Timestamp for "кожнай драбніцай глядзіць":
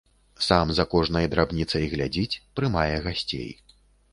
0.93-2.39